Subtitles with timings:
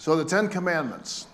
[0.00, 1.26] So, the Ten Commandments.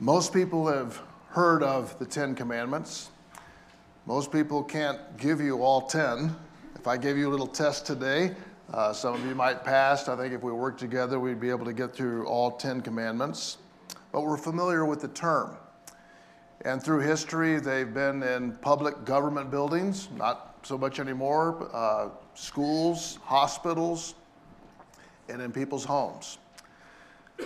[0.00, 3.10] Most people have heard of the Ten Commandments.
[4.06, 6.34] Most people can't give you all 10.
[6.76, 8.34] If I gave you a little test today,
[8.72, 10.08] uh, some of you might pass.
[10.08, 13.58] I think if we worked together, we'd be able to get through all 10 commandments.
[14.10, 15.58] But we're familiar with the term.
[16.62, 23.18] And through history, they've been in public government buildings, not so much anymore, uh, schools,
[23.24, 24.14] hospitals,
[25.28, 26.38] and in people's homes.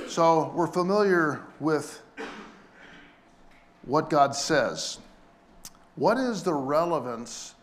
[0.09, 2.02] So we're familiar with
[3.84, 4.98] what God says.
[5.96, 7.55] What is the relevance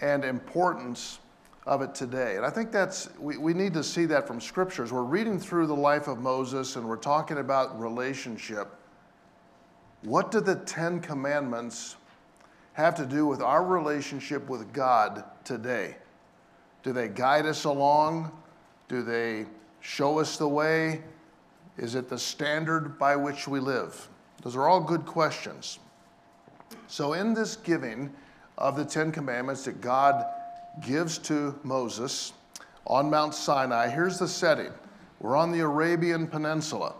[0.00, 1.18] and importance
[1.66, 2.36] of it today?
[2.36, 4.92] And I think that's, we, we need to see that from scriptures.
[4.92, 8.68] We're reading through the life of Moses and we're talking about relationship.
[10.02, 11.96] What do the Ten Commandments
[12.74, 15.96] have to do with our relationship with God today?
[16.82, 18.30] Do they guide us along?
[18.88, 19.46] Do they
[19.80, 21.02] show us the way?
[21.78, 24.08] Is it the standard by which we live?
[24.42, 25.78] Those are all good questions.
[26.88, 28.12] So, in this giving
[28.56, 30.24] of the Ten Commandments that God
[30.80, 32.32] gives to Moses
[32.86, 34.72] on Mount Sinai, here's the setting.
[35.20, 36.94] We're on the Arabian Peninsula,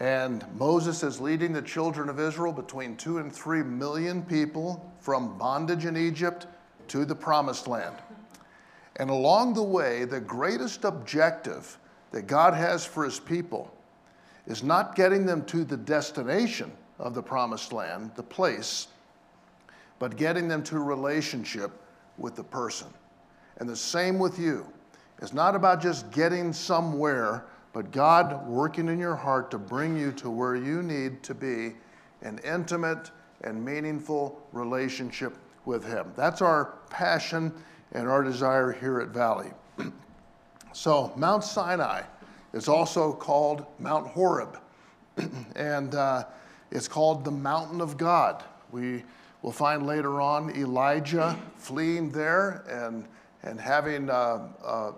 [0.00, 5.38] and Moses is leading the children of Israel between two and three million people from
[5.38, 6.46] bondage in Egypt
[6.88, 7.96] to the promised land.
[8.96, 11.78] And along the way, the greatest objective
[12.10, 13.72] that God has for his people
[14.48, 18.88] is not getting them to the destination of the promised land, the place,
[19.98, 21.70] but getting them to relationship
[22.16, 22.88] with the person.
[23.58, 24.66] And the same with you.
[25.20, 30.12] It's not about just getting somewhere, but God working in your heart to bring you
[30.12, 31.74] to where you need to be
[32.22, 33.10] an intimate
[33.42, 36.10] and meaningful relationship with Him.
[36.16, 37.52] That's our passion
[37.92, 39.50] and our desire here at Valley.
[40.72, 42.02] so, Mount Sinai
[42.52, 44.58] is also called Mount Horeb,
[45.56, 46.24] and uh,
[46.70, 48.44] it's called the Mountain of God.
[48.70, 49.04] We
[49.42, 53.06] will find later on Elijah fleeing there and,
[53.42, 54.92] and having uh, uh,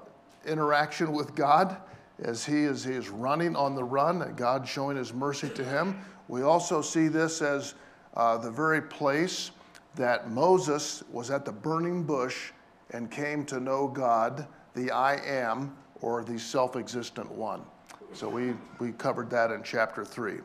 [0.46, 1.76] interaction with God
[2.22, 5.64] as he is, he is running on the run, and God showing his mercy to
[5.64, 5.98] him.
[6.28, 7.74] We also see this as
[8.14, 9.50] uh, the very place
[9.94, 12.52] that Moses was at the burning bush
[12.90, 17.62] and came to know God, the I am, or the self existent one.
[18.12, 20.38] So we, we covered that in chapter 3.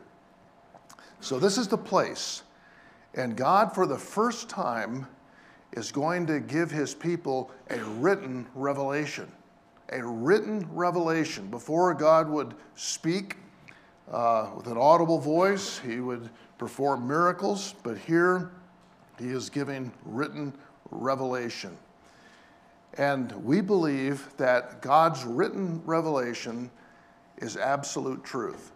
[1.20, 2.42] So this is the place.
[3.14, 5.06] And God, for the first time,
[5.72, 9.30] is going to give his people a written revelation.
[9.90, 11.48] A written revelation.
[11.48, 13.36] Before God would speak
[14.10, 18.50] uh, with an audible voice, he would perform miracles, but here
[19.18, 20.52] he is giving written
[20.90, 21.76] revelation.
[22.98, 26.70] And we believe that God's written revelation
[27.38, 28.72] is absolute truth.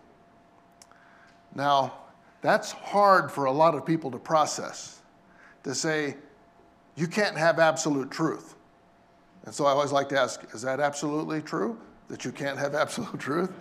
[1.54, 1.94] Now,
[2.42, 5.00] that's hard for a lot of people to process,
[5.64, 6.16] to say,
[6.96, 8.54] you can't have absolute truth.
[9.44, 11.78] And so I always like to ask, is that absolutely true?
[12.08, 13.52] That you can't have absolute truth?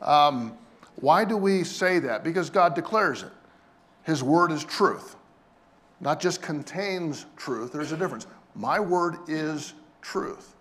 [0.00, 0.56] Um,
[0.96, 2.24] why do we say that?
[2.24, 3.32] Because God declares it.
[4.04, 5.16] His word is truth,
[6.00, 8.26] not just contains truth, there's a difference.
[8.54, 9.74] My word is
[10.06, 10.54] truth.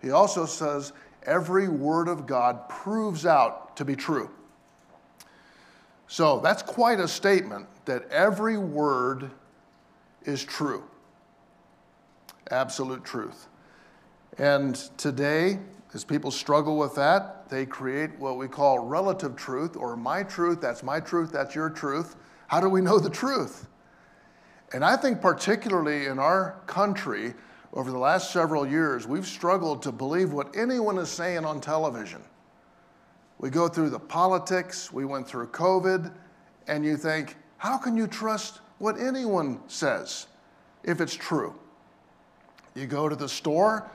[0.00, 0.92] He also says
[1.24, 4.30] every word of God proves out to be true.
[6.08, 9.30] So that's quite a statement that every word
[10.24, 10.84] is true.
[12.50, 13.48] Absolute truth.
[14.38, 15.58] And today,
[15.94, 20.60] as people struggle with that, they create what we call relative truth or my truth,
[20.60, 22.16] that's my truth, that's your truth.
[22.48, 23.66] How do we know the truth?
[24.72, 27.34] And I think, particularly in our country,
[27.72, 32.22] over the last several years, we've struggled to believe what anyone is saying on television.
[33.38, 36.12] We go through the politics, we went through COVID,
[36.68, 40.26] and you think, how can you trust what anyone says
[40.84, 41.54] if it's true?
[42.74, 43.90] You go to the store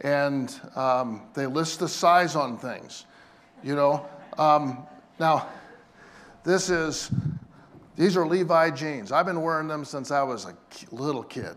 [0.00, 3.04] and um, they list the size on things.
[3.62, 4.06] You know,
[4.38, 4.86] um,
[5.18, 5.48] now
[6.44, 7.10] this is,
[7.96, 9.12] these are Levi jeans.
[9.12, 10.56] I've been wearing them since I was a
[10.90, 11.56] little kid.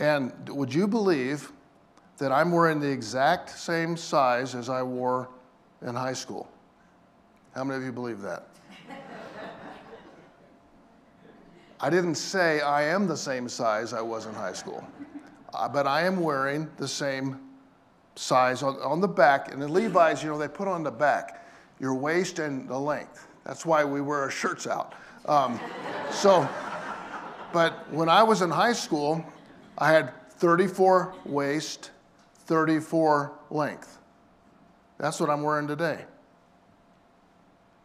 [0.00, 1.52] And would you believe
[2.16, 5.28] that I'm wearing the exact same size as I wore
[5.86, 6.48] in high school?
[7.54, 8.46] How many of you believe that?
[11.82, 14.86] I didn't say I am the same size I was in high school,
[15.54, 17.38] uh, but I am wearing the same
[18.16, 19.52] size on, on the back.
[19.52, 21.46] And the Levi's, you know, they put on the back
[21.78, 23.26] your waist and the length.
[23.44, 24.94] That's why we wear our shirts out.
[25.24, 25.58] Um,
[26.10, 26.46] so,
[27.52, 29.24] but when I was in high school,
[29.80, 31.90] I had 34 waist,
[32.34, 33.98] 34 length.
[34.98, 36.04] That's what I'm wearing today.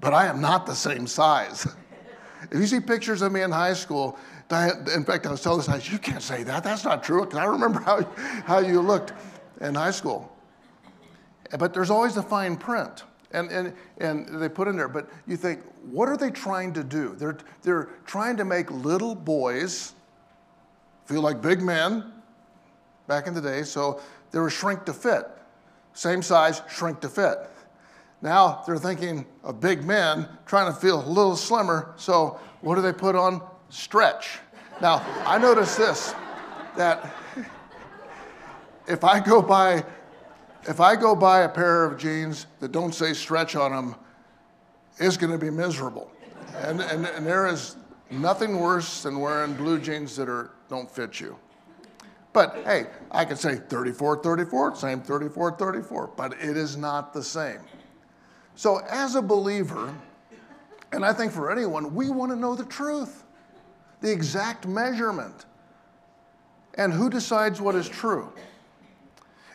[0.01, 1.65] But I am not the same size.
[2.51, 4.19] if you see pictures of me in high school,
[4.51, 6.63] in fact, I was telling this you can't say that.
[6.63, 7.23] That's not true.
[7.23, 8.03] Because I remember how,
[8.45, 9.13] how you looked
[9.61, 10.31] in high school.
[11.57, 13.03] But there's always a fine print.
[13.31, 16.83] And, and, and they put in there, but you think, what are they trying to
[16.83, 17.15] do?
[17.17, 19.94] They're, they're trying to make little boys
[21.05, 22.11] feel like big men
[23.07, 25.25] back in the day, so they were shrink to fit.
[25.93, 27.37] Same size, shrink to fit.
[28.21, 32.81] Now they're thinking of big men trying to feel a little slimmer, so what do
[32.81, 33.41] they put on?
[33.69, 34.39] Stretch.
[34.81, 36.13] Now, I notice this
[36.75, 37.13] that
[38.87, 39.85] if I go by
[40.67, 43.95] if I go buy a pair of jeans that don't say stretch on them,
[44.97, 46.11] it's going to be miserable.
[46.57, 47.75] And, and, and there is
[48.09, 51.37] nothing worse than wearing blue jeans that are, don't fit you.
[52.33, 57.23] But hey, I could say 34, 34, same 34, 34, but it is not the
[57.23, 57.59] same.
[58.55, 59.93] So, as a believer,
[60.91, 63.23] and I think for anyone, we want to know the truth,
[64.01, 65.45] the exact measurement.
[66.75, 68.31] And who decides what is true?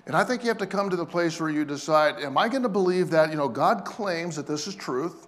[0.07, 2.49] And I think you have to come to the place where you decide, am I
[2.49, 5.27] going to believe that, you know, God claims that this is truth,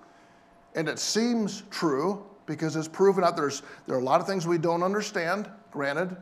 [0.74, 4.46] and it seems true because it's proven out there's there are a lot of things
[4.46, 6.16] we don't understand, granted,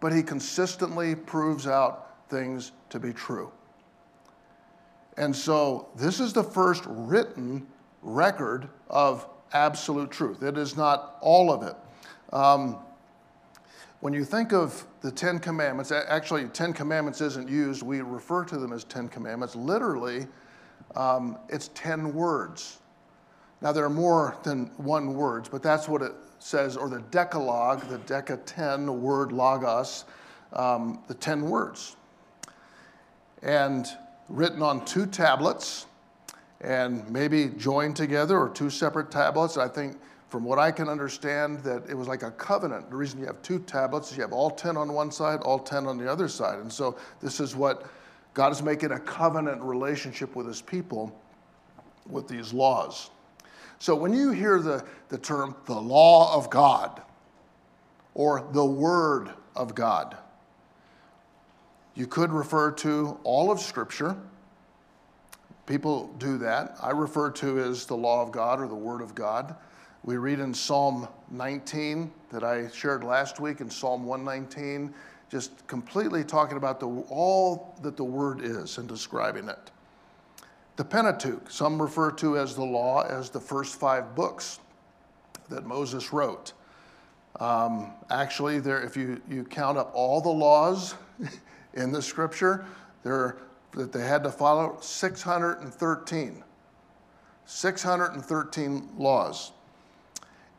[0.00, 3.50] but he consistently proves out things to be true.
[5.16, 7.66] And so this is the first written
[8.02, 10.42] record of absolute truth.
[10.42, 11.76] It is not all of it.
[12.32, 12.78] Um,
[14.00, 17.82] when you think of the Ten Commandments, actually, Ten Commandments isn't used.
[17.82, 19.54] We refer to them as Ten Commandments.
[19.54, 20.26] Literally,
[20.96, 22.80] um, it's 10 words.
[23.60, 26.12] Now, there are more than one words, but that's what it
[26.42, 30.04] says, or the Decalogue, the Deca 10 word logos,
[30.52, 31.96] um, the 10 words.
[33.42, 33.86] And
[34.28, 35.86] written on two tablets
[36.60, 39.56] and maybe joined together or two separate tablets.
[39.56, 39.96] I think
[40.28, 42.90] from what I can understand, that it was like a covenant.
[42.90, 45.58] The reason you have two tablets is you have all 10 on one side, all
[45.58, 46.58] 10 on the other side.
[46.58, 47.86] And so this is what
[48.34, 51.14] God is making a covenant relationship with his people
[52.08, 53.10] with these laws.
[53.82, 57.02] So when you hear the, the term the law of God
[58.14, 60.16] or the word of God,
[61.96, 64.16] you could refer to all of Scripture.
[65.66, 66.76] People do that.
[66.80, 69.56] I refer to as the law of God or the word of God.
[70.04, 74.94] We read in Psalm 19 that I shared last week, in Psalm 119,
[75.28, 79.72] just completely talking about the, all that the Word is and describing it.
[80.76, 84.60] The Pentateuch, some refer to as the law, as the first five books
[85.50, 86.54] that Moses wrote.
[87.40, 90.94] Um, actually, there, if you, you count up all the laws
[91.74, 92.64] in the scripture,
[93.02, 93.36] there,
[93.72, 96.44] that they had to follow 613.
[97.44, 99.52] 613 laws.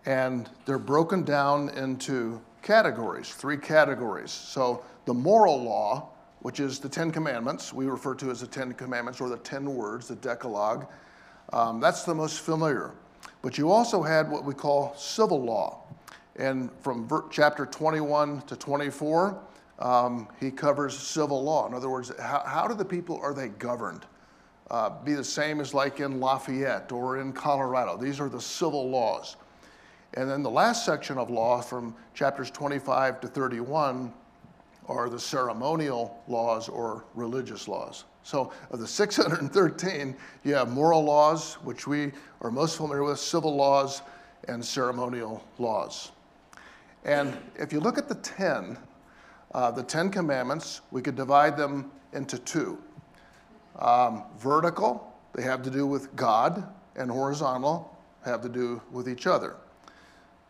[0.06, 4.32] And they're broken down into categories, three categories.
[4.32, 6.10] So the moral law,
[6.44, 9.66] which is the Ten Commandments, we refer to as the Ten Commandments or the Ten
[9.74, 10.88] Words, the Decalogue,
[11.54, 12.92] um, that's the most familiar.
[13.42, 15.84] But you also had what we call civil law.
[16.36, 19.42] And from ver- chapter 21 to 24,
[19.80, 21.66] um, he covers civil law.
[21.68, 24.06] In other words, how, how do the people, are they governed?
[24.70, 27.96] Uh, be the same as like in Lafayette or in Colorado.
[27.96, 29.38] These are the civil laws.
[30.16, 34.12] And then the last section of law from chapters 25 to 31
[34.88, 38.06] are the ceremonial laws or religious laws.
[38.24, 42.12] So, of the 613, you have moral laws, which we
[42.42, 44.02] are most familiar with, civil laws,
[44.48, 46.12] and ceremonial laws.
[47.04, 48.78] And if you look at the 10,
[49.54, 52.78] uh, the 10 commandments, we could divide them into two.
[53.78, 59.28] Um, vertical, they have to do with God, and horizontal, have to do with each
[59.28, 59.56] other.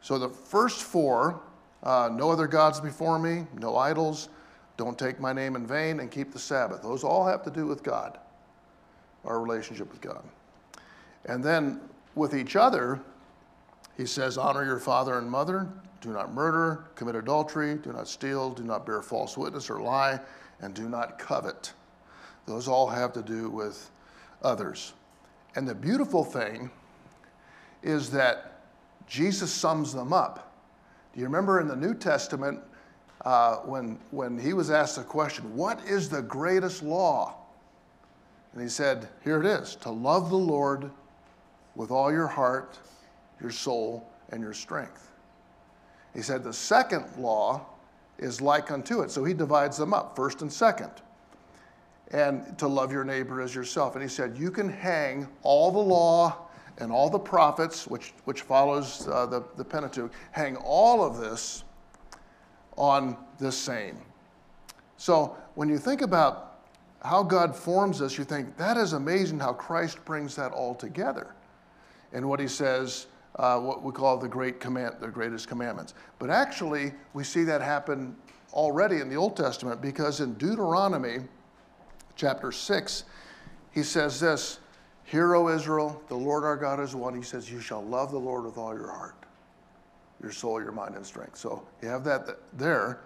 [0.01, 1.41] So the first four
[1.83, 4.29] uh, no other gods before me, no idols,
[4.77, 6.81] don't take my name in vain, and keep the Sabbath.
[6.81, 8.17] Those all have to do with God,
[9.25, 10.23] our relationship with God.
[11.25, 11.79] And then
[12.15, 12.99] with each other,
[13.97, 15.67] he says, Honor your father and mother,
[16.01, 20.19] do not murder, commit adultery, do not steal, do not bear false witness or lie,
[20.61, 21.73] and do not covet.
[22.45, 23.89] Those all have to do with
[24.41, 24.93] others.
[25.55, 26.71] And the beautiful thing
[27.83, 28.61] is that
[29.07, 30.52] Jesus sums them up.
[31.13, 32.59] Do you remember in the New Testament
[33.23, 37.35] uh, when, when he was asked the question, What is the greatest law?
[38.53, 40.89] And he said, Here it is to love the Lord
[41.75, 42.79] with all your heart,
[43.41, 45.11] your soul, and your strength.
[46.13, 47.65] He said, The second law
[48.17, 49.11] is like unto it.
[49.11, 50.91] So he divides them up, first and second.
[52.11, 53.95] and to love your neighbor as yourself.
[53.95, 56.47] And he said, You can hang all the law
[56.79, 61.63] and all the prophets, which, which follows uh, the, the Pentateuch, hang all of this
[62.77, 63.97] on this same.
[64.97, 66.61] So when you think about
[67.03, 71.35] how God forms us, you think, that is amazing how Christ brings that all together.
[72.13, 75.93] And what he says, uh, what we call the great command, the greatest commandments.
[76.19, 78.15] But actually, we see that happen
[78.53, 81.19] already in the Old Testament because in Deuteronomy
[82.15, 83.03] chapter 6,
[83.71, 84.59] he says this
[85.05, 87.13] Hear, O Israel, the Lord our God is one.
[87.13, 89.15] He says, You shall love the Lord with all your heart,
[90.21, 91.37] your soul, your mind, and strength.
[91.37, 93.01] So you have that there.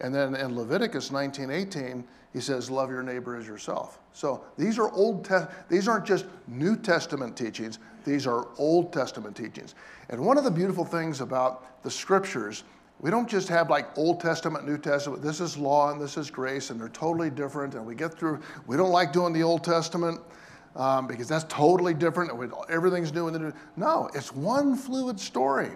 [0.00, 3.98] And then in Leviticus 19 18, he says, Love your neighbor as yourself.
[4.12, 9.36] So these are Old Te- these aren't just New Testament teachings, these are Old Testament
[9.36, 9.74] teachings.
[10.10, 12.64] And one of the beautiful things about the scriptures,
[13.00, 16.30] we don't just have like Old Testament, New Testament, this is law and this is
[16.30, 17.74] grace, and they're totally different.
[17.74, 20.20] And we get through, we don't like doing the Old Testament
[20.76, 22.30] um, because that's totally different.
[22.68, 23.52] Everything's new in the new.
[23.76, 25.70] No, it's one fluid story.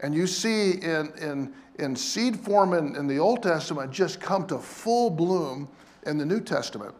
[0.00, 4.46] And you see in, in, in seed form in, in the Old Testament just come
[4.48, 5.68] to full bloom
[6.06, 6.94] in the New Testament.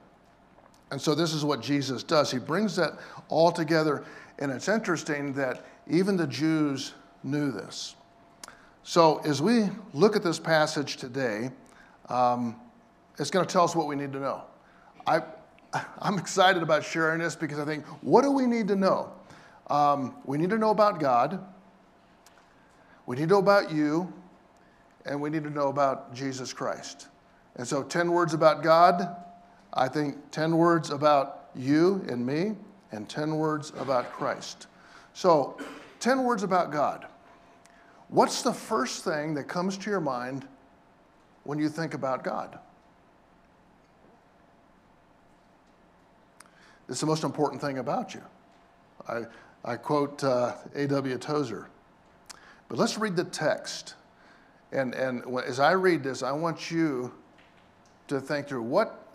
[0.90, 2.30] And so this is what Jesus does.
[2.30, 2.92] He brings that
[3.28, 4.04] all together.
[4.38, 7.96] And it's interesting that even the Jews knew this.
[8.82, 11.50] So as we look at this passage today,
[12.08, 12.56] um,
[13.18, 14.42] it's going to tell us what we need to know.
[15.06, 15.22] I,
[15.98, 19.12] I'm excited about sharing this because I think, what do we need to know?
[19.68, 21.44] Um, we need to know about God,
[23.06, 24.12] we need to know about you,
[25.04, 27.08] and we need to know about Jesus Christ.
[27.56, 29.16] And so, 10 words about God,
[29.72, 32.54] I think 10 words about you and me,
[32.92, 34.66] and 10 words about Christ.
[35.14, 35.58] So,
[36.00, 37.06] 10 words about God.
[38.08, 40.46] What's the first thing that comes to your mind
[41.44, 42.58] when you think about God?
[46.88, 48.22] It's the most important thing about you.
[49.08, 49.22] I,
[49.64, 51.18] I quote uh, A.W.
[51.18, 51.68] Tozer.
[52.68, 53.94] But let's read the text.
[54.72, 57.12] And, and as I read this, I want you
[58.08, 59.06] to think through what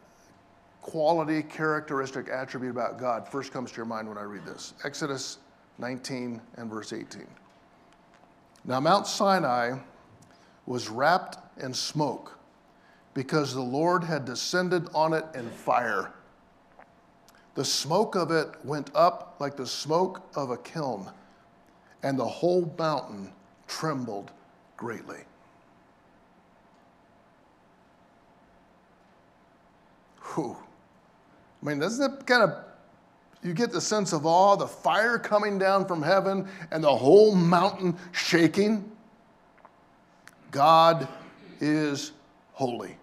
[0.81, 4.73] quality, characteristic, attribute about God first comes to your mind when I read this.
[4.83, 5.37] Exodus
[5.77, 7.25] 19 and verse 18.
[8.65, 9.77] Now, Mount Sinai
[10.65, 12.37] was wrapped in smoke
[13.13, 16.13] because the Lord had descended on it in fire.
[17.55, 21.09] The smoke of it went up like the smoke of a kiln,
[22.03, 23.31] and the whole mountain
[23.67, 24.31] trembled
[24.77, 25.19] greatly.
[30.33, 30.55] Whew.
[31.61, 32.55] I mean, doesn't it kind of,
[33.43, 37.35] you get the sense of awe, the fire coming down from heaven and the whole
[37.35, 38.89] mountain shaking?
[40.51, 41.07] God
[41.59, 42.13] is
[42.53, 42.97] holy.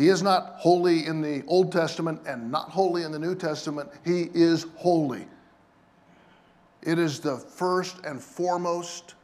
[0.00, 3.90] He is not holy in the Old Testament and not holy in the New Testament.
[4.02, 5.26] He is holy.
[6.80, 9.14] It is the first and foremost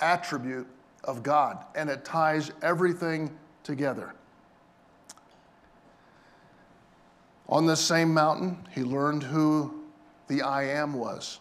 [0.00, 0.66] attribute
[1.04, 4.14] of God, and it ties everything together.
[7.50, 9.82] On this same mountain, he learned who
[10.28, 11.40] the I am was.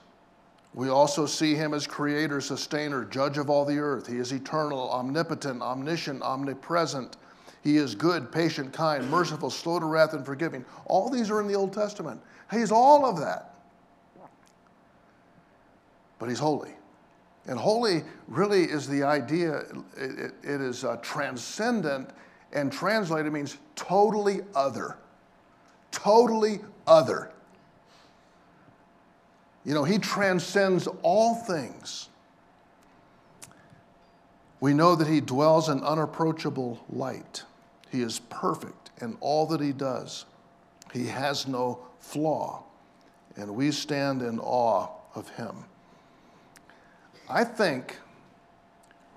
[0.74, 4.08] We also see him as creator, sustainer, judge of all the earth.
[4.08, 7.16] He is eternal, omnipotent, omniscient, omnipresent,
[7.64, 10.66] he is good, patient, kind, merciful, slow to wrath, and forgiving.
[10.86, 12.20] All these are in the Old Testament.
[12.52, 13.56] He's all of that.
[16.20, 16.72] But he's holy.
[17.48, 19.60] And holy really is the idea,
[19.98, 22.10] it, it, it is uh, transcendent,
[22.52, 24.98] and translated means totally other.
[25.92, 27.32] Totally other.
[29.66, 32.10] You know, he transcends all things.
[34.60, 37.44] We know that he dwells in unapproachable light.
[37.94, 40.26] He is perfect in all that he does.
[40.92, 42.64] He has no flaw,
[43.36, 45.64] and we stand in awe of him.
[47.30, 48.00] I think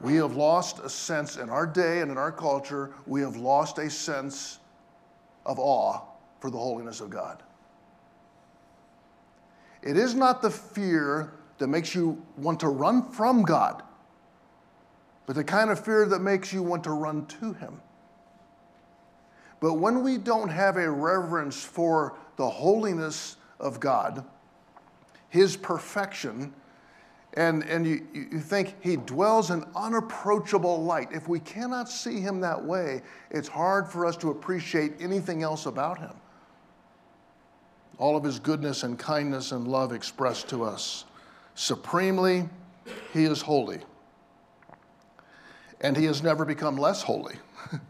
[0.03, 3.79] we have lost a sense in our day and in our culture, we have lost
[3.79, 4.59] a sense
[5.47, 6.03] of awe
[6.41, 7.43] for the holiness of God.
[9.83, 13.83] It is not the fear that makes you want to run from God,
[15.25, 17.81] but the kind of fear that makes you want to run to Him.
[19.61, 24.25] But when we don't have a reverence for the holiness of God,
[25.29, 26.53] His perfection,
[27.35, 32.41] and, and you, you think He dwells in unapproachable light, if we cannot see Him
[32.41, 36.15] that way, it's hard for us to appreciate anything else about Him.
[37.99, 41.07] All of His goodness and kindness and love expressed to us.
[41.55, 42.49] Supremely,
[43.15, 43.81] He is holy.
[45.81, 47.37] And He has never become less holy.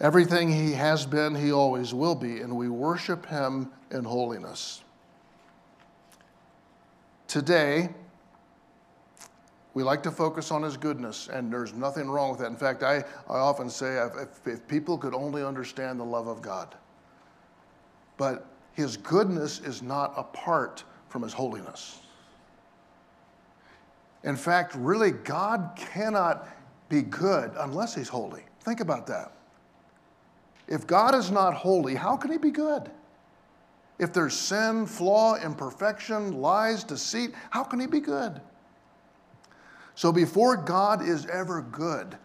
[0.00, 4.82] Everything He has been, He always will be, and we worship Him in holiness.
[7.28, 7.88] Today,
[9.72, 12.46] we like to focus on His goodness, and there's nothing wrong with that.
[12.46, 16.42] In fact, I, I often say if, if people could only understand the love of
[16.42, 16.74] God,
[18.16, 22.00] but His goodness is not apart from His holiness.
[24.24, 26.48] In fact, really, God cannot
[26.88, 28.42] be good unless He's holy.
[28.60, 29.33] Think about that.
[30.66, 32.90] If God is not holy, how can He be good?
[33.98, 38.40] If there's sin, flaw, imperfection, lies, deceit, how can He be good?
[39.94, 42.16] So before God is ever good,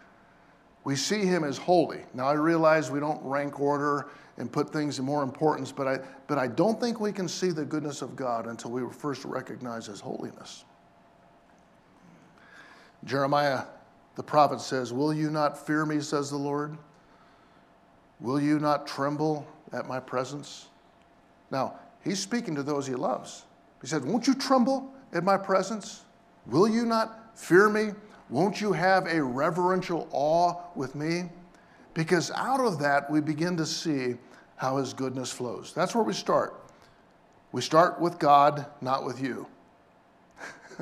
[0.84, 2.01] we see Him as holy.
[2.13, 6.00] Now, I realize we don't rank order and put things in more importance, but I,
[6.27, 9.86] but I don't think we can see the goodness of God until we first recognize
[9.86, 10.63] His holiness.
[13.05, 13.63] Jeremiah
[14.19, 16.77] the prophet says, Will you not fear me, says the Lord?
[18.20, 20.68] Will you not tremble at my presence?
[21.52, 23.46] Now, he's speaking to those he loves.
[23.82, 26.04] He said, Won't you tremble at my presence?
[26.46, 27.92] Will you not fear me?
[28.30, 31.30] Won't you have a reverential awe with me?
[31.94, 34.16] Because out of that, we begin to see
[34.56, 35.74] how his goodness flows.
[35.74, 36.54] That's where we start.
[37.52, 39.48] We start with God, not with you.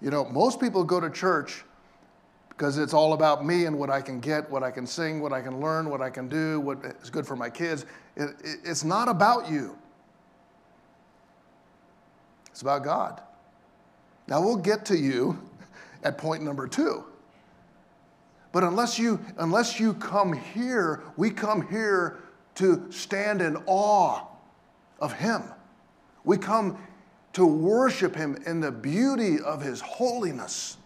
[0.00, 1.64] you know, most people go to church
[2.60, 5.32] because it's all about me and what I can get, what I can sing, what
[5.32, 7.86] I can learn, what I can do, what is good for my kids.
[8.16, 9.78] It, it, it's not about you,
[12.50, 13.22] it's about God.
[14.28, 15.40] Now, we'll get to you
[16.02, 17.06] at point number two.
[18.52, 22.18] But unless you, unless you come here, we come here
[22.56, 24.26] to stand in awe
[24.98, 25.44] of Him.
[26.24, 26.76] We come
[27.32, 30.76] to worship Him in the beauty of His holiness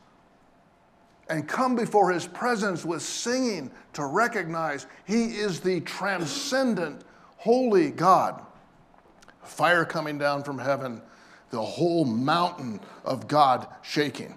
[1.28, 7.02] and come before his presence with singing to recognize he is the transcendent,
[7.37, 8.45] holy God.
[9.43, 11.01] Fire coming down from heaven,
[11.51, 14.37] the whole mountain of God shaking.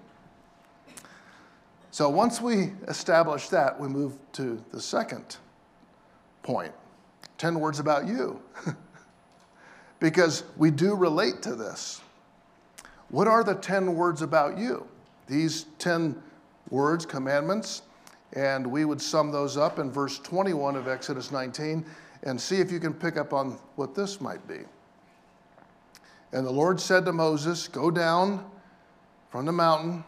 [1.90, 5.38] So once we establish that, we move to the second
[6.42, 6.72] point
[7.38, 8.40] 10 words about you.
[10.00, 12.00] because we do relate to this.
[13.08, 14.86] What are the 10 words about you?
[15.26, 16.20] These 10
[16.70, 17.82] words, commandments,
[18.34, 21.84] and we would sum those up in verse 21 of Exodus 19
[22.24, 24.60] and see if you can pick up on what this might be.
[26.32, 28.44] And the Lord said to Moses, Go down
[29.30, 30.04] from the mountain,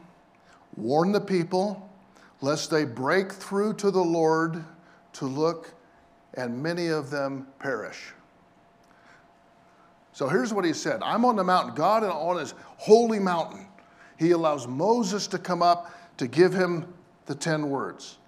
[0.76, 1.88] warn the people,
[2.40, 4.62] lest they break through to the Lord
[5.14, 5.74] to look,
[6.34, 8.12] and many of them perish.
[10.12, 13.66] So here's what he said I'm on the mountain, God on his holy mountain.
[14.18, 16.86] He allows Moses to come up to give him
[17.24, 18.18] the 10 words.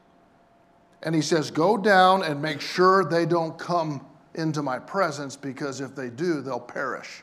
[1.02, 5.82] And he says, Go down and make sure they don't come into my presence because
[5.82, 7.22] if they do, they'll perish.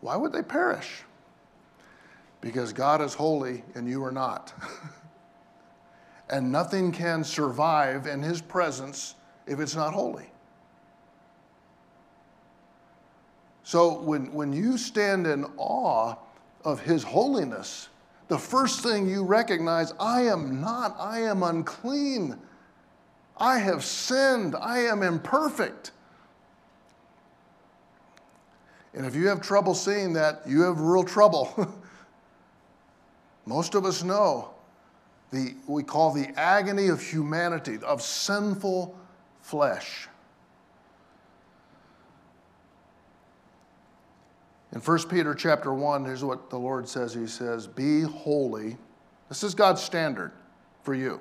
[0.00, 1.02] Why would they perish?
[2.40, 4.52] Because God is holy and you are not.
[6.30, 9.16] and nothing can survive in his presence
[9.48, 10.30] if it's not holy.
[13.64, 16.14] So when, when you stand in awe
[16.64, 17.88] of His holiness,
[18.28, 22.38] the first thing you recognize I am not, I am unclean.
[23.36, 24.54] I have sinned.
[24.54, 25.90] I am imperfect.
[28.94, 31.74] And if you have trouble seeing that, you have real trouble.
[33.46, 34.50] Most of us know
[35.30, 38.96] the we call the agony of humanity, of sinful
[39.40, 40.08] flesh.
[44.72, 47.12] In 1 Peter chapter 1, here's what the Lord says.
[47.12, 48.78] He says, Be holy.
[49.28, 50.32] This is God's standard
[50.82, 51.20] for you.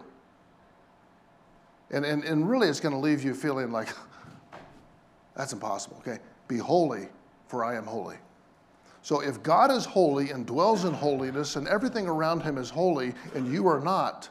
[1.92, 3.90] And, and, and really, it's going to leave you feeling like,
[5.36, 6.20] that's impossible, okay?
[6.48, 7.10] Be holy,
[7.48, 8.16] for I am holy.
[9.02, 13.14] So if God is holy and dwells in holiness and everything around him is holy
[13.36, 14.30] and you are not,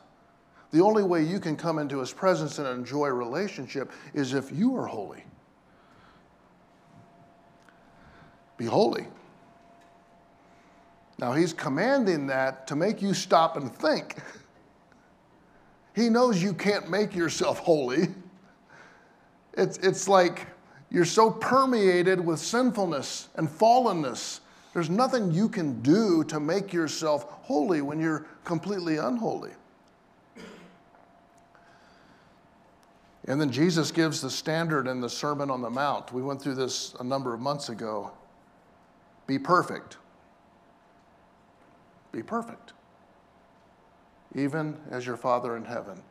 [0.70, 4.52] the only way you can come into his presence and enjoy a relationship is if
[4.52, 5.24] you are holy.
[8.60, 9.06] Be holy.
[11.18, 14.16] Now, he's commanding that to make you stop and think.
[15.92, 18.08] He knows you can't make yourself holy.
[19.54, 20.46] It's, it's like
[20.88, 24.38] you're so permeated with sinfulness and fallenness.
[24.72, 29.50] There's nothing you can do to make yourself holy when you're completely unholy.
[33.26, 36.12] And then Jesus gives the standard in the Sermon on the Mount.
[36.12, 38.12] We went through this a number of months ago.
[39.30, 39.96] Be perfect.
[42.10, 42.72] Be perfect.
[44.34, 46.02] Even as your Father in heaven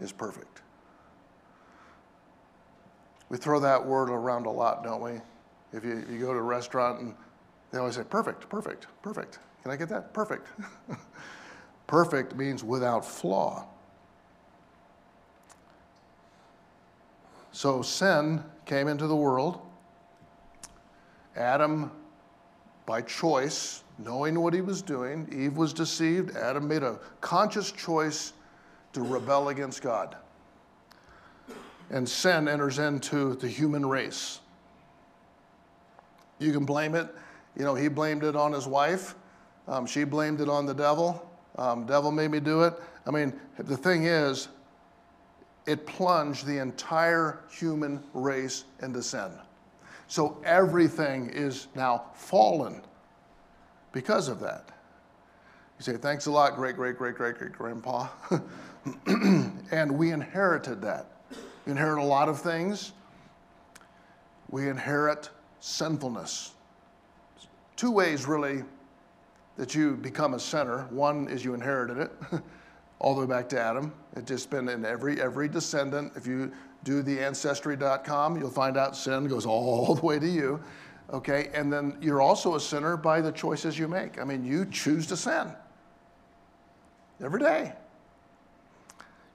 [0.00, 0.62] is perfect.
[3.28, 5.20] We throw that word around a lot, don't we?
[5.72, 7.14] If you, you go to a restaurant and
[7.70, 9.38] they always say, perfect, perfect, perfect.
[9.62, 10.12] Can I get that?
[10.12, 10.48] Perfect.
[11.86, 13.68] perfect means without flaw.
[17.52, 19.60] So sin came into the world.
[21.36, 21.92] Adam,
[22.88, 26.34] by choice, knowing what he was doing, Eve was deceived.
[26.34, 28.32] Adam made a conscious choice
[28.94, 30.16] to rebel against God.
[31.90, 34.40] And sin enters into the human race.
[36.38, 37.14] You can blame it.
[37.58, 39.14] You know, he blamed it on his wife.
[39.66, 41.30] Um, she blamed it on the devil.
[41.56, 42.72] Um, devil made me do it.
[43.06, 44.48] I mean, the thing is,
[45.66, 49.30] it plunged the entire human race into sin.
[50.08, 52.80] So everything is now fallen
[53.92, 54.70] because of that.
[55.78, 58.08] You say, thanks a lot, great, great, great, great, great grandpa.
[59.06, 61.06] and we inherited that.
[61.66, 62.92] We inherit a lot of things.
[64.50, 65.28] We inherit
[65.60, 66.52] sinfulness.
[67.76, 68.64] Two ways, really,
[69.56, 70.86] that you become a sinner.
[70.90, 72.12] One is you inherited it,
[72.98, 73.92] all the way back to Adam.
[74.16, 76.12] It's just been in every every descendant.
[76.16, 76.50] If you
[76.88, 80.58] do the ancestry.com, you'll find out sin goes all the way to you.
[81.12, 84.18] Okay, and then you're also a sinner by the choices you make.
[84.18, 85.52] I mean, you choose to sin
[87.22, 87.72] every day.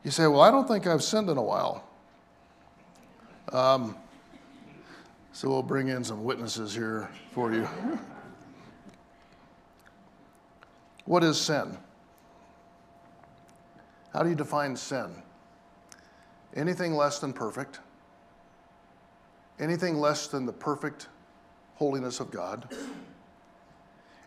[0.04, 1.88] You say, Well, I don't think I've sinned in a while.
[3.52, 3.98] Um,
[5.32, 7.68] so we'll bring in some witnesses here for you.
[11.06, 11.78] what is sin?
[14.12, 15.12] How do you define sin?
[16.56, 17.80] Anything less than perfect,
[19.60, 21.08] anything less than the perfect
[21.76, 22.74] holiness of God.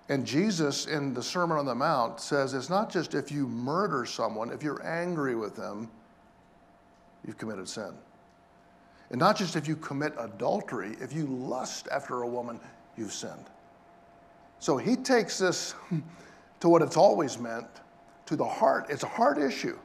[0.09, 4.05] And Jesus in the Sermon on the Mount says it's not just if you murder
[4.07, 5.91] someone, if you're angry with them,
[7.27, 7.93] you've committed sin.
[9.11, 12.61] And not just if you commit adultery, if you lust after a woman,
[12.97, 13.47] you've sinned.
[14.59, 15.75] So he takes this
[16.61, 17.69] to what it's always meant,
[18.27, 18.87] to the heart.
[18.89, 19.79] It's a heart issue.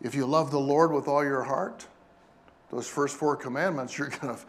[0.00, 1.86] If you love the Lord with all your heart,
[2.70, 4.40] those first four commandments, you're going to,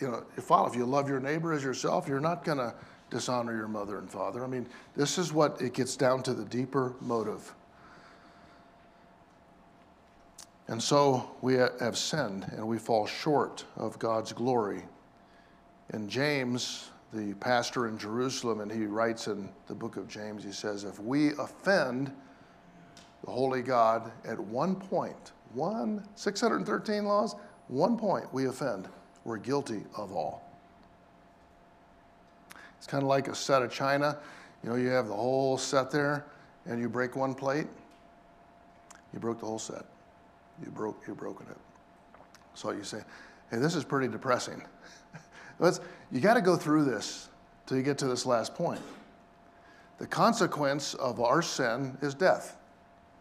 [0.00, 0.68] you know, follow.
[0.68, 2.74] If you love your neighbor as yourself, you're not going to
[3.10, 4.42] dishonor your mother and father.
[4.44, 7.54] I mean, this is what it gets down to the deeper motive.
[10.68, 14.82] And so we have sinned and we fall short of God's glory.
[15.90, 20.52] And James, the pastor in Jerusalem, and he writes in the book of James, he
[20.52, 22.12] says, If we offend
[23.24, 27.36] the holy God at one point, one, 613 laws,
[27.68, 28.88] one point we offend,
[29.24, 30.42] we're guilty of all.
[32.78, 34.18] It's kind of like a set of china.
[34.64, 36.24] You know, you have the whole set there,
[36.66, 37.66] and you break one plate,
[39.12, 39.84] you broke the whole set
[40.64, 41.56] you broke, you've broken it.
[42.54, 43.02] So you say,
[43.50, 44.62] hey, this is pretty depressing.
[45.58, 45.80] Let's,
[46.10, 47.28] you got to go through this
[47.66, 48.80] till you get to this last point.
[49.98, 52.56] The consequence of our sin is death.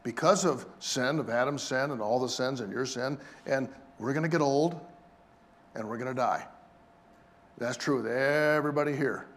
[0.04, 4.14] Because of sin, of Adam's sin, and all the sins and your sin, and we're
[4.14, 4.80] going to get old
[5.76, 6.46] and we're going to die.
[7.58, 9.28] That's true with everybody here.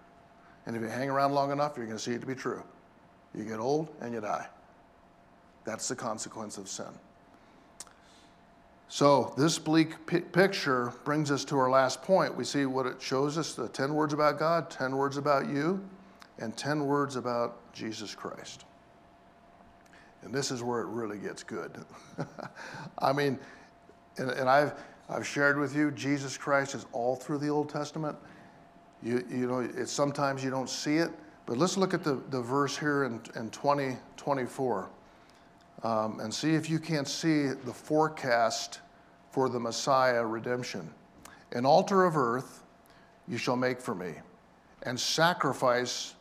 [0.66, 2.62] And if you hang around long enough, you're going to see it to be true.
[3.34, 4.46] You get old and you die.
[5.64, 6.86] That's the consequence of sin.
[8.88, 12.34] So, this bleak p- picture brings us to our last point.
[12.36, 15.82] We see what it shows us the 10 words about God, 10 words about you,
[16.38, 18.64] and 10 words about Jesus Christ.
[20.24, 21.84] And this is where it really gets good.
[22.98, 23.38] I mean,
[24.16, 24.74] and, and, I've,
[25.08, 28.16] I've shared with you, Jesus Christ is all through the Old Testament.
[29.02, 31.10] You, you know, it's, sometimes you don't see it,
[31.46, 34.90] but let's look at the, the verse here in, in 2024
[35.82, 38.80] um, and see if you can't see the forecast
[39.30, 40.90] for the Messiah redemption.
[41.52, 42.62] An altar of earth
[43.28, 44.14] you shall make for me,
[44.84, 46.13] and sacrifice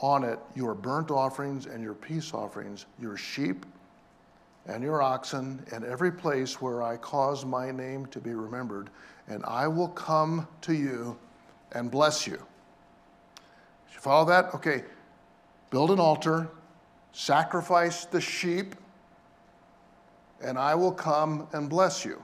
[0.00, 3.66] on it your burnt offerings and your peace offerings, your sheep
[4.66, 8.90] and your oxen, and every place where I cause my name to be remembered,
[9.26, 11.18] and I will come to you
[11.72, 12.36] and bless you.
[12.36, 14.54] Did You follow that?
[14.54, 14.84] Okay.
[15.70, 16.48] Build an altar,
[17.12, 18.74] sacrifice the sheep
[20.42, 22.22] and I will come and bless you.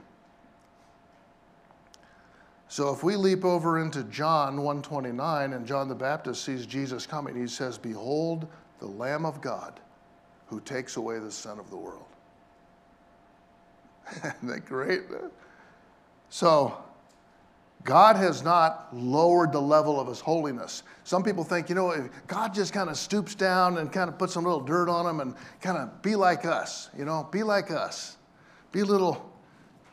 [2.69, 7.35] So if we leap over into John 129 and John the Baptist sees Jesus coming,
[7.35, 8.47] he says, "Behold
[8.79, 9.79] the Lamb of God
[10.47, 12.05] who takes away the sin of the world."
[14.17, 15.03] Isn't that great?
[16.29, 16.77] So
[17.83, 20.83] God has not lowered the level of his holiness.
[21.05, 24.17] Some people think, you know, if God just kind of stoops down and kind of
[24.17, 27.43] puts some little dirt on him and kind of be like us, you know, be
[27.43, 28.17] like us.
[28.73, 29.31] Be little,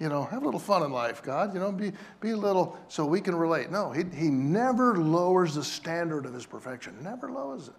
[0.01, 2.77] you know, have a little fun in life, God, you know, be, be a little,
[2.89, 3.71] so we can relate.
[3.71, 7.75] No, he, he never lowers the standard of his perfection, never lowers it.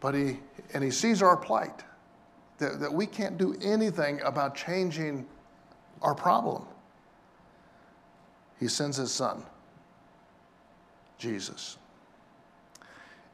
[0.00, 0.40] But he,
[0.74, 1.84] and he sees our plight,
[2.58, 5.26] that, that we can't do anything about changing
[6.00, 6.64] our problem.
[8.58, 9.42] He sends his son,
[11.18, 11.76] Jesus.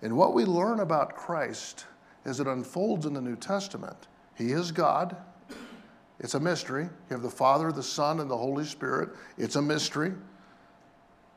[0.03, 1.85] And what we learn about Christ
[2.29, 5.17] as it unfolds in the New Testament, he is God.
[6.21, 6.85] It's a mystery.
[6.85, 9.11] You have the Father, the Son, and the Holy Spirit.
[9.37, 10.13] It's a mystery.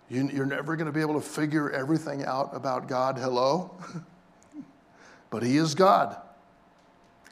[0.10, 3.18] You, are never going to be able to figure everything out about God.
[3.18, 3.76] Hello?
[5.32, 6.18] But he is God.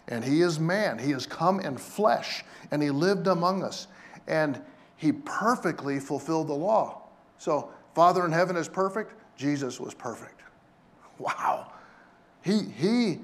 [0.07, 0.97] And he is man.
[0.97, 3.87] He has come in flesh and he lived among us.
[4.27, 4.59] And
[4.95, 7.03] he perfectly fulfilled the law.
[7.37, 9.13] So, Father in heaven is perfect.
[9.35, 10.41] Jesus was perfect.
[11.19, 11.73] Wow.
[12.41, 13.19] He, he,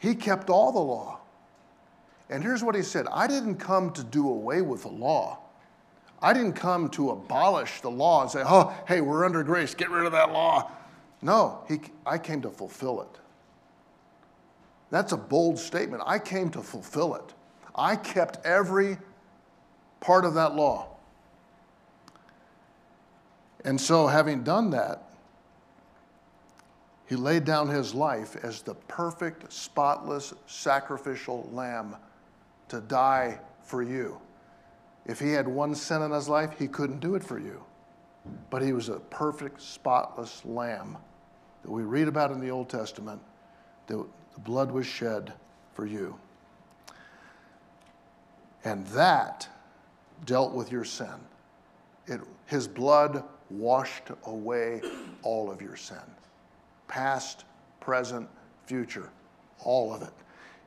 [0.00, 1.20] he kept all the law.
[2.30, 5.38] And here's what he said I didn't come to do away with the law.
[6.22, 9.90] I didn't come to abolish the law and say, oh, hey, we're under grace, get
[9.90, 10.70] rid of that law.
[11.22, 13.08] No, he, I came to fulfill it.
[14.90, 16.02] That's a bold statement.
[16.04, 17.34] I came to fulfill it.
[17.74, 18.98] I kept every
[20.00, 20.88] part of that law.
[23.64, 25.09] And so, having done that,
[27.10, 31.96] he laid down his life as the perfect, spotless, sacrificial lamb
[32.68, 34.20] to die for you.
[35.06, 37.64] If he had one sin in his life, he couldn't do it for you.
[38.48, 40.98] But he was a perfect, spotless lamb
[41.64, 43.20] that we read about in the Old Testament
[43.88, 45.32] that the blood was shed
[45.74, 46.14] for you.
[48.62, 49.48] And that
[50.26, 51.18] dealt with your sin.
[52.06, 54.80] It, his blood washed away
[55.24, 55.98] all of your sin
[56.90, 57.44] past,
[57.78, 58.28] present,
[58.66, 59.08] future,
[59.64, 60.12] all of it.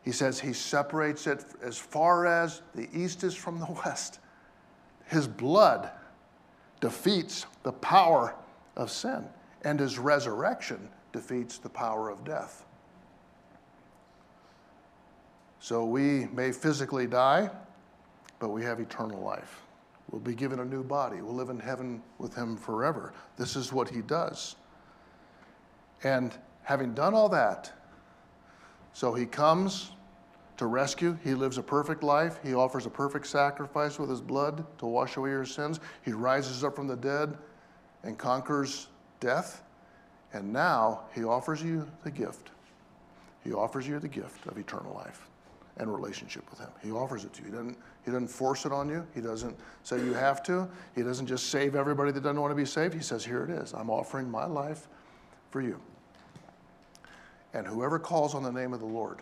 [0.03, 4.19] He says he separates it as far as the east is from the west.
[5.05, 5.91] His blood
[6.79, 8.35] defeats the power
[8.75, 9.25] of sin,
[9.63, 12.65] and his resurrection defeats the power of death.
[15.59, 17.49] So we may physically die,
[18.39, 19.61] but we have eternal life.
[20.11, 21.21] We'll be given a new body.
[21.21, 23.13] We'll live in heaven with him forever.
[23.37, 24.55] This is what he does.
[26.03, 27.71] And having done all that,
[28.93, 29.91] so he comes
[30.57, 31.17] to rescue.
[31.23, 32.39] He lives a perfect life.
[32.43, 35.79] He offers a perfect sacrifice with his blood to wash away your sins.
[36.03, 37.37] He rises up from the dead
[38.03, 38.87] and conquers
[39.19, 39.63] death.
[40.33, 42.51] And now he offers you the gift.
[43.43, 45.27] He offers you the gift of eternal life
[45.77, 46.69] and relationship with Him.
[46.81, 47.47] He offers it to you.
[47.47, 49.05] He doesn't, he doesn't force it on you.
[49.13, 50.69] He doesn't say you have to.
[50.95, 52.93] He doesn't just save everybody that doesn't want to be saved.
[52.93, 53.73] He says, Here it is.
[53.73, 54.87] I'm offering my life
[55.53, 55.79] for you.
[57.53, 59.21] And whoever calls on the name of the Lord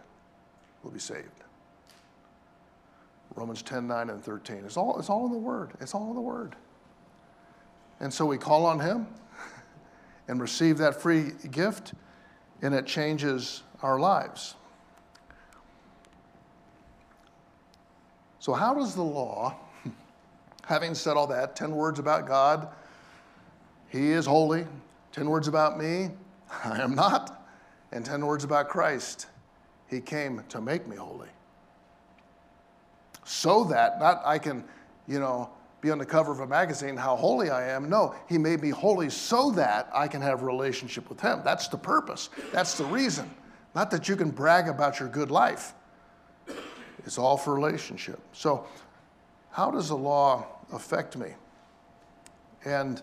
[0.82, 1.28] will be saved.
[3.36, 4.64] Romans 10, 9, and 13.
[4.66, 5.72] It's all, it's all in the Word.
[5.82, 6.56] It's all in the Word.
[8.00, 9.08] And so we call on Him
[10.30, 11.94] and receive that free gift,
[12.62, 14.56] and it changes our lives.
[18.40, 19.56] So, how does the law,
[20.66, 22.70] having said all that, 10 words about God,
[23.90, 24.66] He is holy,
[25.12, 26.10] 10 words about me,
[26.64, 27.48] I am not,
[27.92, 29.28] and 10 words about Christ,
[29.88, 31.30] He came to make me holy.
[33.24, 34.64] So that, not I can,
[35.08, 37.90] you know, be on the cover of a magazine how holy I am.
[37.90, 41.42] No, He made me holy so that I can have relationship with Him.
[41.44, 43.30] That's the purpose, that's the reason.
[43.74, 45.74] Not that you can brag about your good life.
[47.06, 48.20] It's all for relationship.
[48.34, 48.66] So,
[49.50, 51.34] how does the law affect me?
[52.66, 53.02] And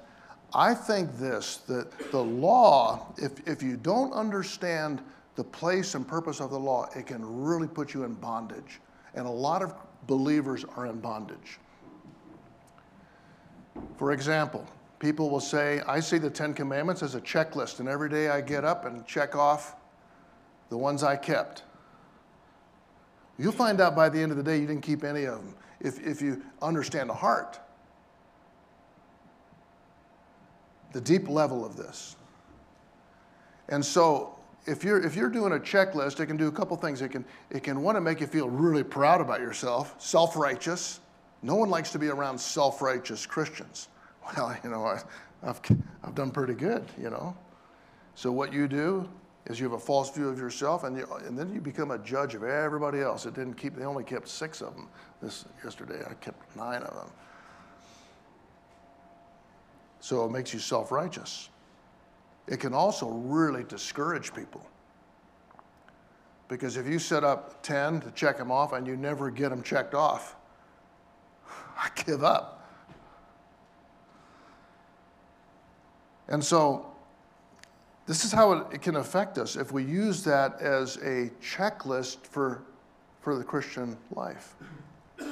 [0.55, 5.03] I think this that the law, if, if you don't understand
[5.35, 8.81] the place and purpose of the law, it can really put you in bondage.
[9.15, 9.75] And a lot of
[10.07, 11.59] believers are in bondage.
[13.97, 14.67] For example,
[14.99, 18.41] people will say, I see the Ten Commandments as a checklist, and every day I
[18.41, 19.77] get up and check off
[20.71, 21.63] the ones I kept.
[23.39, 25.55] You'll find out by the end of the day you didn't keep any of them
[25.81, 27.61] if, if you understand the heart,
[30.93, 32.17] the deep level of this.
[33.69, 37.01] And so, if you're, if you're doing a checklist, it can do a couple things.
[37.01, 41.01] It can, it can want to make you feel really proud about yourself, self righteous.
[41.43, 43.89] No one likes to be around self righteous Christians.
[44.37, 45.01] Well, you know, I,
[45.43, 45.59] I've,
[46.05, 47.35] I've done pretty good, you know.
[48.15, 49.09] So, what you do
[49.47, 51.99] is you have a false view of yourself, and, you, and then you become a
[51.99, 53.25] judge of everybody else.
[53.25, 54.89] It didn't keep, they only kept six of them
[55.23, 56.01] this yesterday.
[56.05, 57.11] I kept nine of them.
[60.01, 61.49] So it makes you self righteous.
[62.47, 64.65] It can also really discourage people.
[66.49, 69.63] Because if you set up 10 to check them off and you never get them
[69.63, 70.35] checked off,
[71.77, 72.55] I give up.
[76.29, 76.87] And so,
[78.07, 82.63] this is how it, can affect us if we use that as a checklist for,
[83.21, 84.55] for the Christian life.
[85.21, 85.27] I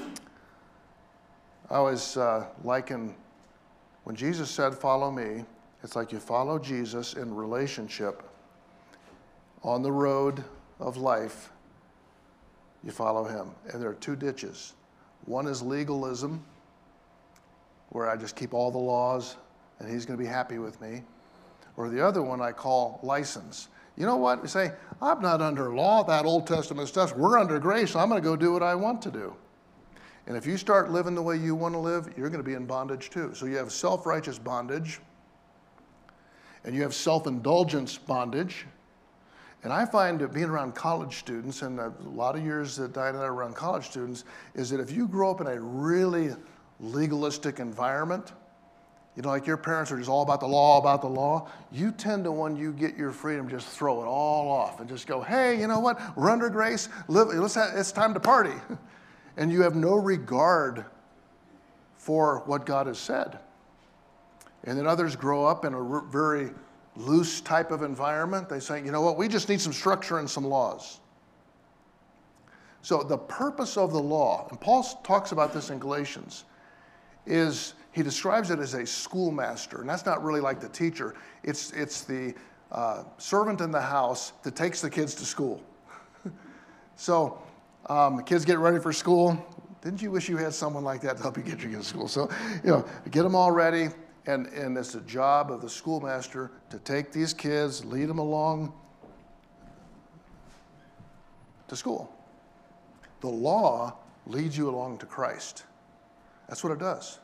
[1.70, 3.14] always uh, liken
[4.07, 5.45] when Jesus said, Follow me,
[5.83, 8.23] it's like you follow Jesus in relationship
[9.64, 10.45] on the road
[10.79, 11.51] of life,
[12.85, 13.49] you follow him.
[13.73, 14.75] And there are two ditches.
[15.25, 16.40] One is legalism,
[17.88, 19.35] where I just keep all the laws
[19.81, 21.03] and he's going to be happy with me.
[21.77, 23.66] Or the other one I call license.
[23.97, 24.40] You know what?
[24.40, 24.71] We say,
[25.03, 27.16] I'm not under law, that Old Testament stuff.
[27.16, 29.35] We're under grace, so I'm going to go do what I want to do.
[30.27, 32.55] And if you start living the way you want to live, you're going to be
[32.55, 33.33] in bondage too.
[33.35, 35.01] So you have self righteous bondage,
[36.65, 38.67] and you have self indulgence bondage.
[39.62, 43.15] And I find that being around college students, and a lot of years that Diane
[43.15, 46.35] and I are around college students, is that if you grow up in a really
[46.79, 48.33] legalistic environment,
[49.17, 51.49] you know, like your parents are just all about the law, about the law.
[51.73, 55.07] You tend to, when you get your freedom, just throw it all off and just
[55.07, 55.99] go, hey, you know what?
[56.17, 56.91] We're under grace.
[57.09, 58.53] Live, let's have, it's time to party.
[59.37, 60.85] and you have no regard
[61.96, 63.38] for what God has said.
[64.64, 66.51] And then others grow up in a very
[66.96, 68.49] loose type of environment.
[68.49, 69.16] They say, you know what?
[69.16, 71.01] We just need some structure and some laws.
[72.83, 76.44] So the purpose of the law, and Paul talks about this in Galatians,
[77.27, 81.14] is he describes it as a schoolmaster, and that's not really like the teacher.
[81.42, 82.35] It's, it's the
[82.70, 85.62] uh, servant in the house that takes the kids to school.
[86.96, 87.42] so
[87.88, 89.44] um, kids get ready for school.
[89.83, 91.88] Didn't you wish you had someone like that to help you get your kids to
[91.88, 92.09] school?
[92.09, 92.29] So,
[92.64, 93.88] you know, get them all ready,
[94.27, 98.72] and, and it's the job of the schoolmaster to take these kids, lead them along
[101.68, 102.12] to school.
[103.20, 103.96] The law
[104.27, 105.64] leads you along to Christ.
[106.49, 107.18] That's what it does.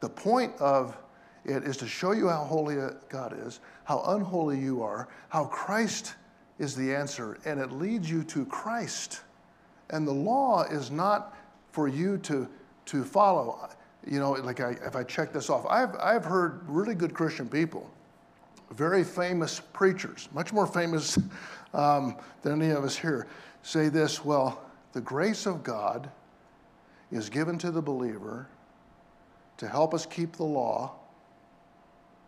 [0.00, 0.96] The point of
[1.44, 2.76] it is to show you how holy
[3.08, 6.14] God is, how unholy you are, how Christ
[6.58, 9.22] is the answer, and it leads you to Christ.
[9.90, 11.36] And the law is not
[11.72, 12.48] for you to,
[12.86, 13.68] to follow.
[14.06, 17.48] You know, like I, if I check this off, I've, I've heard really good Christian
[17.48, 17.90] people,
[18.72, 21.18] very famous preachers, much more famous
[21.74, 23.26] um, than any of us here,
[23.62, 26.10] say this well, the grace of God
[27.10, 28.48] is given to the believer
[29.58, 30.94] to help us keep the law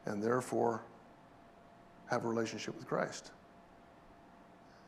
[0.07, 0.83] and therefore
[2.07, 3.31] have a relationship with Christ.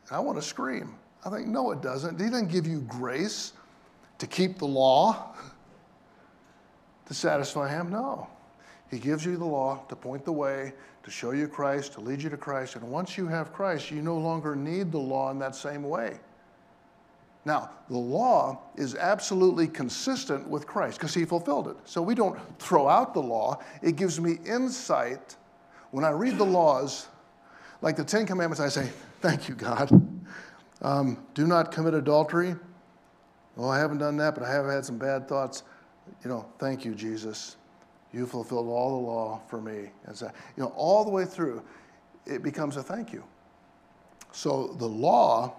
[0.07, 0.95] And I want to scream.
[1.25, 2.19] I think, no, it doesn't.
[2.19, 3.53] He doesn't give you grace
[4.17, 5.35] to keep the law
[7.05, 7.89] to satisfy Him.
[7.89, 8.27] No.
[8.89, 12.21] He gives you the law to point the way, to show you Christ, to lead
[12.21, 12.75] you to Christ.
[12.75, 16.19] And once you have Christ, you no longer need the law in that same way.
[17.45, 21.75] Now, the law is absolutely consistent with Christ because he fulfilled it.
[21.85, 23.59] So we don't throw out the law.
[23.81, 25.35] It gives me insight.
[25.91, 27.07] When I read the laws,
[27.81, 29.89] like the Ten Commandments, I say, Thank you, God.
[30.83, 32.55] Um, do not commit adultery.
[33.55, 35.63] Well, I haven't done that, but I have had some bad thoughts.
[36.23, 37.55] You know, thank you, Jesus.
[38.11, 39.89] You fulfilled all the law for me.
[40.05, 41.63] And so, you know, all the way through,
[42.25, 43.23] it becomes a thank you.
[44.31, 45.55] So the law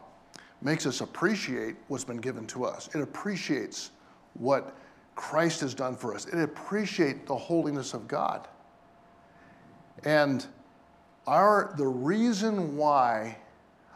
[0.60, 2.88] makes us appreciate what's been given to us.
[2.94, 3.90] It appreciates
[4.34, 4.76] what
[5.14, 6.26] Christ has done for us.
[6.26, 8.48] It appreciates the holiness of God.
[10.04, 10.44] And
[11.26, 13.38] our, the reason why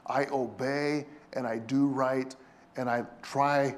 [0.06, 2.34] I obey and I do right
[2.76, 3.76] and I try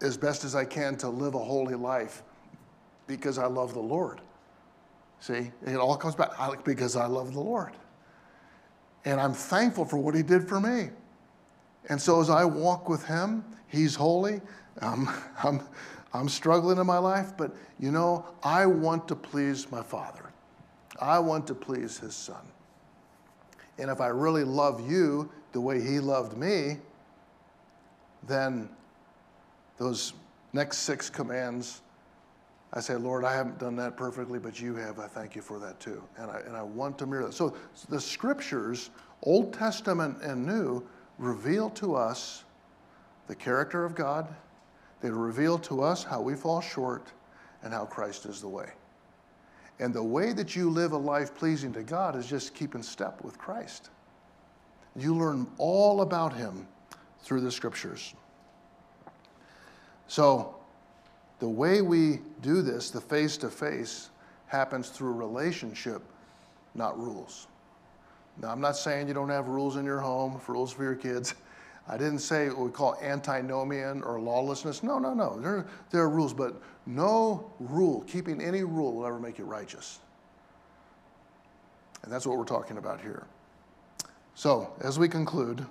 [0.00, 2.22] as best as I can to live a holy life
[3.06, 4.20] because I love the Lord.
[5.20, 6.30] See, it all comes back
[6.64, 7.72] because I love the Lord.
[9.04, 10.90] And I'm thankful for what He did for me.
[11.88, 14.40] And so as I walk with Him, He's holy.
[14.80, 15.60] Um, I'm,
[16.12, 20.32] I'm struggling in my life, but you know, I want to please my Father.
[21.00, 22.46] I want to please His Son.
[23.78, 26.78] And if I really love you the way He loved me,
[28.26, 28.68] then
[29.78, 30.12] those
[30.52, 31.82] next six commands,
[32.72, 34.98] I say, Lord, I haven't done that perfectly, but you have.
[34.98, 36.02] I thank you for that too.
[36.18, 37.34] And I, and I want to mirror that.
[37.34, 37.56] So
[37.88, 38.90] the scriptures,
[39.22, 40.86] Old Testament and New,
[41.18, 42.44] reveal to us
[43.26, 44.28] the character of God.
[45.00, 47.12] They reveal to us how we fall short
[47.62, 48.70] and how Christ is the way.
[49.80, 52.82] And the way that you live a life pleasing to God is just keep in
[52.82, 53.90] step with Christ.
[54.96, 56.66] You learn all about him
[57.22, 58.14] through the scriptures.
[60.06, 60.54] So,
[61.38, 64.10] the way we do this, the face to face,
[64.46, 66.02] happens through relationship,
[66.74, 67.46] not rules.
[68.40, 71.34] Now, I'm not saying you don't have rules in your home, rules for your kids.
[71.88, 74.82] I didn't say what we call antinomian or lawlessness.
[74.82, 75.40] No, no, no.
[75.40, 79.98] There, there are rules, but no rule, keeping any rule, will ever make you righteous.
[82.02, 83.26] And that's what we're talking about here.
[84.34, 85.66] So, as we conclude,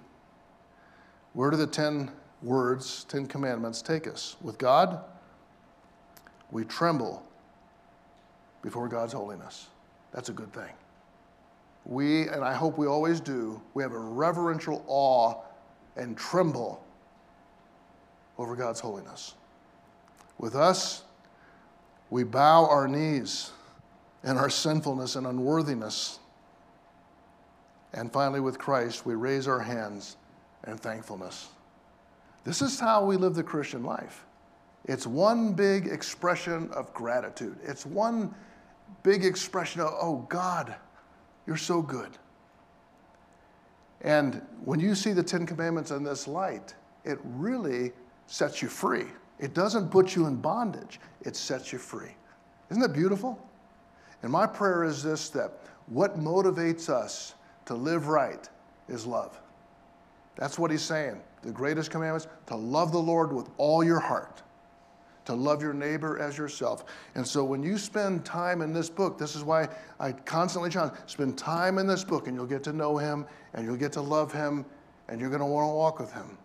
[1.37, 2.09] where do the 10
[2.41, 4.37] words, 10 commandments take us?
[4.41, 5.01] With God,
[6.49, 7.23] we tremble
[8.63, 9.67] before God's holiness.
[10.11, 10.71] That's a good thing.
[11.85, 15.35] We, and I hope we always do, we have a reverential awe
[15.95, 16.83] and tremble
[18.39, 19.35] over God's holiness.
[20.39, 21.03] With us,
[22.09, 23.51] we bow our knees
[24.23, 26.17] in our sinfulness and unworthiness.
[27.93, 30.17] And finally, with Christ, we raise our hands
[30.65, 31.49] in thankfulness.
[32.43, 34.25] This is how we live the Christian life.
[34.85, 37.57] It's one big expression of gratitude.
[37.63, 38.33] It's one
[39.03, 40.75] big expression of, oh, God,
[41.45, 42.11] you're so good.
[44.01, 47.91] And when you see the Ten Commandments in this light, it really
[48.27, 49.05] sets you free.
[49.39, 52.15] It doesn't put you in bondage, it sets you free.
[52.69, 53.39] Isn't that beautiful?
[54.23, 57.35] And my prayer is this that what motivates us
[57.65, 58.47] to live right
[58.89, 59.39] is love.
[60.37, 61.19] That's what he's saying.
[61.41, 64.43] The greatest commandments to love the Lord with all your heart,
[65.25, 66.85] to love your neighbor as yourself.
[67.15, 69.67] And so when you spend time in this book, this is why
[69.99, 73.65] I constantly challenge spend time in this book and you'll get to know him and
[73.65, 74.65] you'll get to love him
[75.09, 76.37] and you're going to want to walk with him.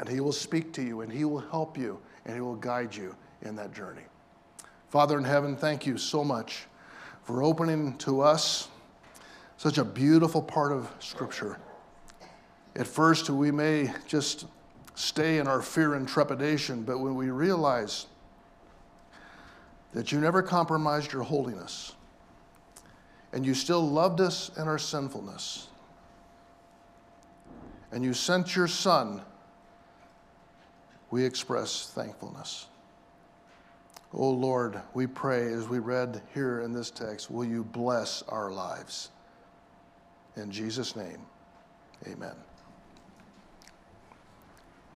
[0.00, 2.94] And he will speak to you and he will help you and he will guide
[2.94, 4.02] you in that journey.
[4.88, 6.66] Father in heaven, thank you so much
[7.22, 8.68] for opening to us
[9.56, 11.58] such a beautiful part of Scripture.
[12.76, 14.46] At first, we may just
[14.94, 18.06] stay in our fear and trepidation, but when we realize
[19.92, 21.92] that you never compromised your holiness
[23.32, 25.68] and you still loved us in our sinfulness,
[27.90, 29.22] and you sent your Son,
[31.10, 32.66] we express thankfulness.
[34.12, 38.52] Oh Lord, we pray as we read here in this text, will you bless our
[38.52, 39.10] lives?
[40.36, 41.18] In Jesus' name,
[42.06, 42.34] amen.